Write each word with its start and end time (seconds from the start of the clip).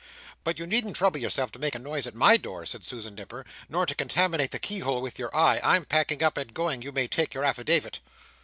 "But 0.43 0.57
you 0.57 0.65
needn't 0.65 0.95
trouble 0.95 1.19
yourself 1.19 1.51
to 1.51 1.59
make 1.59 1.75
a 1.75 1.77
noise 1.77 2.07
at 2.07 2.15
my 2.15 2.35
door," 2.35 2.65
said 2.65 2.83
Susan 2.83 3.13
Nipper, 3.13 3.45
"nor 3.69 3.85
to 3.85 3.93
contaminate 3.93 4.49
the 4.49 4.57
key 4.57 4.79
hole 4.79 4.99
with 4.99 5.19
your 5.19 5.29
eye, 5.37 5.61
I'm 5.63 5.85
packing 5.85 6.23
up 6.23 6.37
and 6.39 6.55
going 6.55 6.81
you 6.81 6.91
may 6.91 7.07
take 7.07 7.35
your 7.35 7.43
affidavit." 7.43 7.99